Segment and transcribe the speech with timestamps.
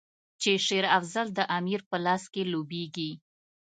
[0.41, 3.11] چې شېر افضل د امیر په لاس کې لوبیږي.